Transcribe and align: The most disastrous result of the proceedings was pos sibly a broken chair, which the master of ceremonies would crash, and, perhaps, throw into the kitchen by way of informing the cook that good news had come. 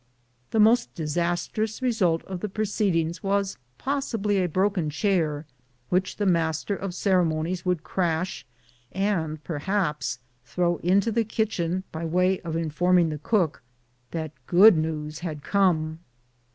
The 0.49 0.59
most 0.59 0.95
disastrous 0.95 1.79
result 1.79 2.23
of 2.23 2.39
the 2.39 2.49
proceedings 2.49 3.21
was 3.21 3.59
pos 3.77 4.07
sibly 4.07 4.39
a 4.43 4.49
broken 4.49 4.89
chair, 4.89 5.45
which 5.89 6.15
the 6.15 6.25
master 6.25 6.75
of 6.75 6.95
ceremonies 6.95 7.65
would 7.65 7.83
crash, 7.83 8.43
and, 8.91 9.43
perhaps, 9.43 10.17
throw 10.43 10.77
into 10.77 11.11
the 11.11 11.23
kitchen 11.23 11.83
by 11.91 12.05
way 12.05 12.39
of 12.39 12.55
informing 12.55 13.09
the 13.09 13.19
cook 13.19 13.61
that 14.09 14.31
good 14.47 14.75
news 14.75 15.19
had 15.19 15.43
come. 15.43 15.99